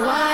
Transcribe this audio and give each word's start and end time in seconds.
why? 0.00 0.31